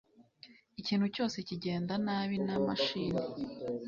Ikintu 0.79 1.05
cyose 1.15 1.37
kigenda 1.47 1.93
nabi 2.05 2.37
na 2.45 2.55
mashini 2.65 3.21